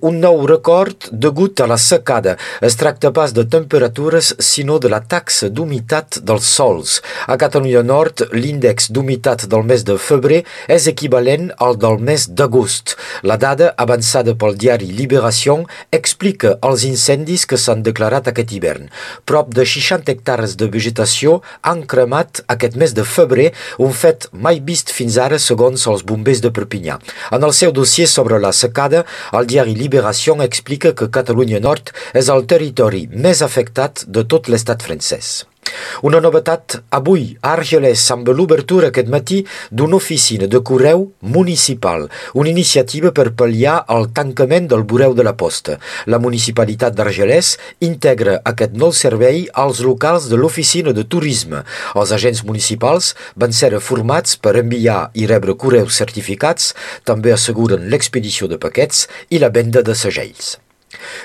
Un 0.00 0.20
nou 0.22 0.44
record 0.46 1.08
degut 1.10 1.58
a 1.58 1.66
la 1.66 1.74
secada. 1.74 2.36
Es 2.62 2.76
tracta 2.78 3.10
pas 3.10 3.32
de 3.34 3.42
temperatures, 3.42 4.28
sinó 4.38 4.76
de 4.78 4.86
la 4.86 5.00
taxa 5.02 5.48
d'humitat 5.50 6.20
dels 6.22 6.46
sols. 6.46 7.00
A 7.26 7.34
Catalunya 7.34 7.82
Nord, 7.82 8.22
l'índex 8.30 8.92
d'humitat 8.94 9.48
del 9.50 9.64
mes 9.66 9.82
de 9.82 9.96
febrer 9.98 10.44
és 10.70 10.86
equivalent 10.86 11.48
al 11.58 11.74
del 11.82 11.98
mes 11.98 12.28
d'agost. 12.30 12.94
La 13.26 13.34
dada, 13.42 13.72
avançada 13.74 14.36
pel 14.38 14.54
diari 14.54 14.86
Liberació, 15.00 15.64
explica 15.90 16.54
els 16.62 16.86
incendis 16.86 17.42
que 17.42 17.58
s'han 17.58 17.82
declarat 17.82 18.30
aquest 18.30 18.54
hivern. 18.54 18.86
Prop 19.26 19.50
de 19.50 19.66
60 19.66 20.14
hectares 20.14 20.54
de 20.62 20.70
vegetació 20.70 21.40
han 21.62 21.82
cremat 21.82 22.44
aquest 22.46 22.78
mes 22.78 22.94
de 22.94 23.02
febrer, 23.02 23.48
un 23.82 23.90
fet 23.90 24.30
mai 24.30 24.62
vist 24.62 24.94
fins 24.94 25.18
ara 25.18 25.42
segons 25.42 25.90
els 25.90 26.06
bombers 26.06 26.46
de 26.46 26.54
Perpinyà. 26.54 27.00
En 27.34 27.42
el 27.42 27.58
seu 27.64 27.74
dossier 27.74 28.06
sobre 28.06 28.38
la 28.38 28.54
secada, 28.54 29.02
el 29.34 29.50
diari 29.50 29.74
Liberació 29.74 29.87
Liberació 29.88 30.34
explica 30.44 30.90
que 30.92 31.08
Catalunya 31.08 31.62
Nord 31.64 31.94
és 32.20 32.28
el 32.34 32.44
territori 32.52 33.06
més 33.26 33.40
afectat 33.46 34.04
de 34.04 34.28
tot 34.28 34.52
l'estat 34.52 34.84
francès. 34.84 35.47
Una 36.06 36.20
novetat 36.22 36.76
avui 36.94 37.24
Argelès 37.42 38.04
amb 38.14 38.28
l'obertura 38.30 38.90
aquest 38.92 39.08
matí 39.10 39.38
d'una 39.70 39.98
oficina 39.98 40.46
de 40.46 40.60
correu 40.62 41.08
municipal, 41.20 42.06
una 42.34 42.52
iniciativa 42.52 43.10
per 43.14 43.32
pal·liar 43.40 43.80
el 43.94 44.08
tancament 44.14 44.68
del 44.70 44.84
bureu 44.92 45.16
de 45.18 45.26
la 45.26 45.34
posta. 45.34 45.78
La 46.06 46.20
municipalitat 46.22 46.94
d'Argelès 46.94 47.56
integra 47.88 48.38
aquest 48.52 48.78
nou 48.78 48.94
servei 48.94 49.46
als 49.64 49.82
locals 49.82 50.28
de 50.30 50.38
l'oficina 50.38 50.94
de 50.94 51.02
turisme. 51.04 51.64
Els 51.98 52.14
agents 52.14 52.44
municipals 52.44 53.14
van 53.34 53.52
ser 53.52 53.74
formats 53.82 54.38
per 54.38 54.56
enviar 54.62 55.10
i 55.14 55.26
rebre 55.26 55.58
correus 55.58 55.98
certificats, 55.98 56.72
també 57.04 57.34
asseguren 57.34 57.90
l'expedició 57.90 58.46
de 58.46 58.58
paquets 58.62 59.06
i 59.30 59.42
la 59.42 59.50
venda 59.50 59.82
de 59.82 59.98
segells. 59.98 60.58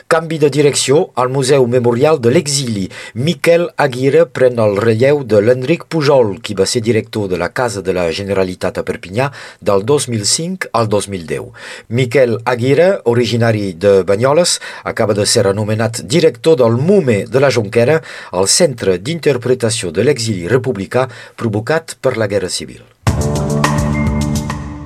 Canvi 0.07 0.37
de 0.37 0.49
direcció 0.49 1.11
al 1.15 1.29
Museu 1.29 1.65
Memorial 1.67 2.19
de 2.21 2.31
l'Exili. 2.33 2.89
Miquel 3.15 3.69
Aguirre 3.77 4.25
pren 4.25 4.59
el 4.59 4.77
relleu 4.77 5.23
de 5.23 5.39
l'Enric 5.41 5.85
Pujol, 5.89 6.35
qui 6.43 6.53
va 6.53 6.67
ser 6.69 6.83
director 6.85 7.29
de 7.31 7.39
la 7.39 7.49
Casa 7.53 7.81
de 7.81 7.95
la 7.95 8.09
Generalitat 8.11 8.77
a 8.77 8.85
Perpinyà 8.87 9.29
del 9.61 9.85
2005 9.85 10.71
al 10.73 10.89
2010. 10.89 11.51
Miquel 11.89 12.37
Aguirre, 12.45 13.01
originari 13.05 13.73
de 13.73 14.03
Banyoles, 14.03 14.59
acaba 14.83 15.13
de 15.13 15.25
ser 15.25 15.47
anomenat 15.47 16.03
director 16.03 16.57
del 16.59 16.77
MUME 16.77 17.23
de 17.27 17.39
la 17.39 17.51
Jonquera, 17.51 18.01
el 18.33 18.47
Centre 18.47 18.97
d'Interpretació 18.99 19.91
de 19.91 20.03
l'Exili 20.03 20.49
Republicà 20.51 21.07
provocat 21.35 21.97
per 22.01 22.17
la 22.17 22.27
Guerra 22.27 22.49
Civil. 22.49 22.83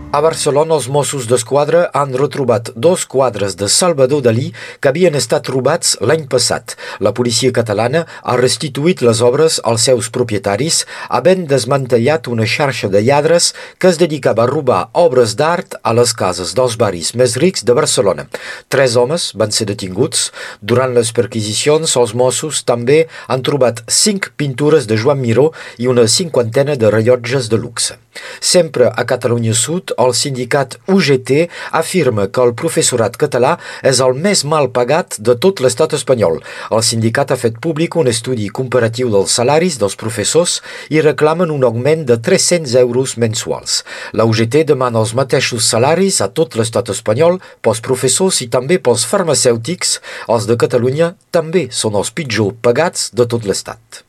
A 0.10 0.22
Barcelona, 0.24 0.78
els 0.78 0.86
Mossos 0.88 1.26
d'Esquadra 1.28 1.82
han 1.92 2.14
retrobat 2.16 2.70
dos 2.80 3.02
quadres 3.12 3.58
de 3.60 3.68
Salvador 3.68 4.22
Dalí 4.24 4.54
que 4.80 4.88
havien 4.88 5.18
estat 5.20 5.50
robats 5.52 5.98
l'any 6.00 6.24
passat. 6.32 6.78
La 7.04 7.12
policia 7.12 7.52
catalana 7.52 8.06
ha 8.24 8.38
restituït 8.40 9.04
les 9.04 9.20
obres 9.20 9.58
als 9.68 9.84
seus 9.90 10.08
propietaris, 10.16 10.86
havent 11.12 11.44
desmantellat 11.52 12.30
una 12.32 12.48
xarxa 12.48 12.88
de 12.88 13.02
lladres 13.04 13.50
que 13.84 13.92
es 13.92 14.00
dedicava 14.00 14.46
a 14.46 14.48
robar 14.48 14.80
obres 14.96 15.36
d'art 15.36 15.76
a 15.84 15.92
les 16.00 16.16
cases 16.16 16.56
dels 16.56 16.80
barris 16.80 17.12
més 17.12 17.36
rics 17.36 17.68
de 17.68 17.76
Barcelona. 17.76 18.30
Tres 18.72 18.96
homes 18.96 19.34
van 19.36 19.52
ser 19.52 19.68
detinguts. 19.68 20.32
Durant 20.64 20.96
les 20.96 21.12
perquisicions, 21.12 21.98
els 22.00 22.16
Mossos 22.16 22.64
també 22.64 23.10
han 23.28 23.44
trobat 23.44 23.84
cinc 23.92 24.32
pintures 24.40 24.88
de 24.88 24.96
Joan 24.96 25.20
Miró 25.20 25.52
i 25.78 25.92
una 25.92 26.08
cinquantena 26.08 26.80
de 26.80 26.96
rellotges 26.96 27.52
de 27.52 27.60
luxe. 27.60 28.00
Sempre 28.40 28.88
a 28.88 29.04
Catalunya 29.06 29.54
Sud, 29.54 29.97
el 29.98 30.14
sindicat 30.14 30.78
UGT 30.88 31.48
afirma 31.80 32.28
que 32.32 32.44
el 32.44 32.54
professorat 32.58 33.18
català 33.20 33.56
és 33.86 34.02
el 34.04 34.16
més 34.18 34.44
mal 34.46 34.70
pagat 34.74 35.18
de 35.20 35.36
tot 35.42 35.62
l'estat 35.64 35.96
espanyol. 35.98 36.40
El 36.72 36.84
sindicat 36.86 37.34
ha 37.34 37.40
fet 37.40 37.60
públic 37.64 37.98
un 38.00 38.10
estudi 38.12 38.48
comparatiu 38.60 39.12
dels 39.14 39.34
salaris 39.40 39.80
dels 39.82 39.98
professors 40.00 40.60
i 40.94 41.02
reclamen 41.02 41.54
un 41.54 41.66
augment 41.68 42.06
de 42.08 42.20
300 42.30 42.78
euros 42.84 43.18
mensuals. 43.18 43.82
La 44.14 44.28
UGT 44.30 44.64
demana 44.72 45.02
els 45.04 45.16
mateixos 45.18 45.68
salaris 45.68 46.22
a 46.22 46.30
tot 46.30 46.58
l'estat 46.60 46.94
espanyol 46.94 47.42
pels 47.66 47.82
professors 47.82 48.42
i 48.46 48.52
també 48.54 48.80
pels 48.80 49.06
farmacèutics. 49.10 49.98
Els 50.28 50.50
de 50.50 50.58
Catalunya 50.58 51.14
també 51.32 51.68
són 51.72 51.98
els 52.00 52.14
pitjor 52.14 52.54
pagats 52.62 53.10
de 53.14 53.26
tot 53.26 53.46
l'estat. 53.48 54.04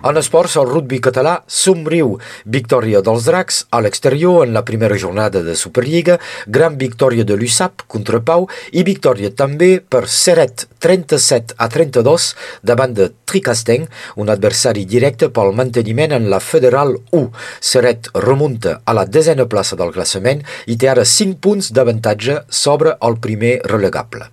En 0.00 0.16
esports, 0.16 0.54
el 0.56 0.64
rugby 0.64 0.96
català 1.04 1.34
somriu. 1.44 2.14
Victòria 2.48 3.02
dels 3.04 3.26
Dracs 3.28 3.58
a 3.76 3.82
l'exterior 3.84 4.46
en 4.46 4.54
la 4.56 4.62
primera 4.64 4.96
jornada 4.96 5.42
de 5.44 5.52
Superliga, 5.52 6.16
gran 6.46 6.78
victòria 6.80 7.26
de 7.28 7.36
l'USAP 7.36 7.84
contra 7.86 8.22
Pau 8.24 8.46
i 8.72 8.84
victòria 8.86 9.28
també 9.36 9.74
per 9.80 10.06
Seret 10.08 10.64
37 10.80 11.58
a 11.60 11.68
32 11.68 12.30
davant 12.64 12.96
de 12.96 13.10
Tricasteng, 13.28 13.84
un 14.16 14.32
adversari 14.32 14.86
directe 14.88 15.28
pel 15.28 15.52
manteniment 15.52 16.16
en 16.16 16.30
la 16.32 16.40
Federal 16.40 16.96
1. 17.12 17.28
Seret 17.60 18.08
remunta 18.16 18.78
a 18.84 18.96
la 18.96 19.04
desena 19.04 19.44
plaça 19.52 19.76
del 19.76 19.92
classament 19.92 20.40
i 20.64 20.80
té 20.80 20.88
ara 20.88 21.04
5 21.04 21.36
punts 21.44 21.74
d'avantatge 21.76 22.40
sobre 22.48 22.96
el 23.04 23.20
primer 23.20 23.58
relegable. 23.68 24.32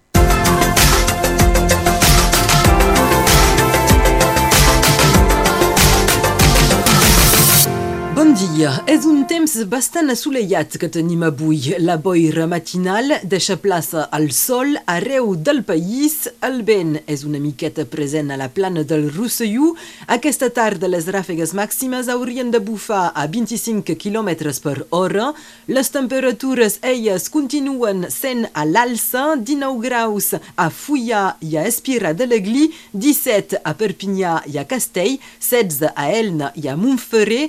Bon 8.21 8.35
dia. 8.37 8.69
És 8.85 9.01
un 9.09 9.23
temps 9.25 9.49
bastant 9.65 10.11
assolellat 10.13 10.75
que 10.77 10.85
tenim 10.93 11.23
avui. 11.25 11.71
La 11.81 11.95
boira 11.97 12.43
matinal 12.45 13.15
deixa 13.25 13.55
plaça 13.57 14.03
al 14.13 14.27
sol 14.37 14.75
arreu 14.93 15.31
del 15.33 15.63
país. 15.65 16.27
El 16.45 16.59
vent 16.67 16.99
és 17.09 17.23
una 17.25 17.41
miqueta 17.41 17.87
present 17.89 18.29
a 18.29 18.37
la 18.37 18.51
plana 18.53 18.83
del 18.85 19.07
Rosselló. 19.15 19.71
Aquesta 20.17 20.51
tarda 20.53 20.91
les 20.91 21.07
ràfegues 21.09 21.55
màximes 21.57 22.11
haurien 22.13 22.51
de 22.53 22.61
bufar 22.61 23.07
a 23.15 23.25
25 23.25 23.97
km 23.97 24.29
per 24.61 24.75
hora. 24.91 25.31
Les 25.65 25.89
temperatures, 25.89 26.77
elles, 26.83 27.25
continuen 27.33 28.05
sent 28.13 28.45
a 28.53 28.67
l'alça. 28.69 29.31
19 29.33 29.81
graus 29.87 30.35
a 30.37 30.69
Fullà 30.69 31.23
i 31.41 31.57
a 31.57 31.65
Espira 31.65 32.13
de 32.13 32.29
l'Egli, 32.29 32.69
17 32.93 33.65
a 33.65 33.73
Perpinyà 33.73 34.37
i 34.45 34.61
a 34.61 34.69
Castell, 34.69 35.17
16 35.39 35.95
a 35.95 36.09
Elna 36.21 36.53
i 36.61 36.69
a 36.69 36.77
Montferrer, 36.77 37.47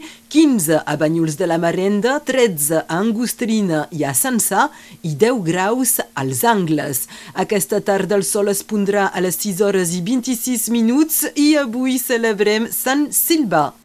15 0.63 0.83
a 0.87 0.97
Banyuls 0.97 1.37
de 1.37 1.47
la 1.47 1.59
Marenda, 1.59 2.21
13 2.21 2.85
a 2.87 2.99
Angostrina 3.01 3.89
i 3.91 4.05
a 4.07 4.13
Sansà 4.15 4.69
i 5.03 5.17
10 5.19 5.43
graus 5.43 5.97
als 6.15 6.45
Angles. 6.45 7.09
Aquesta 7.35 7.81
tarda 7.81 8.15
el 8.15 8.23
sol 8.23 8.53
es 8.53 8.63
pondrà 8.63 9.11
a 9.11 9.25
les 9.25 9.41
6 9.43 9.63
hores 9.67 9.97
i 9.99 10.03
26 10.07 10.71
minuts 10.71 11.25
i 11.35 11.55
avui 11.59 11.99
celebrem 11.99 12.71
Sant 12.71 13.09
Silva. 13.11 13.82